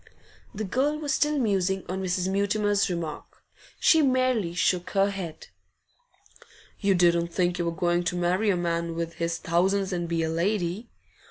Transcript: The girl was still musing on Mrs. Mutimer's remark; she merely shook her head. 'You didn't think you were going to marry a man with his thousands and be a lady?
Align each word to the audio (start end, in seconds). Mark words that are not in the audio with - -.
The 0.55 0.63
girl 0.63 0.97
was 0.97 1.13
still 1.13 1.37
musing 1.37 1.85
on 1.87 2.01
Mrs. 2.01 2.27
Mutimer's 2.27 2.89
remark; 2.89 3.43
she 3.79 4.01
merely 4.01 4.55
shook 4.55 4.89
her 4.89 5.11
head. 5.11 5.49
'You 6.79 6.95
didn't 6.95 7.27
think 7.27 7.59
you 7.59 7.65
were 7.65 7.71
going 7.71 8.03
to 8.05 8.15
marry 8.15 8.49
a 8.49 8.57
man 8.57 8.95
with 8.95 9.13
his 9.21 9.37
thousands 9.37 9.93
and 9.93 10.09
be 10.09 10.23
a 10.23 10.29
lady? 10.31 10.89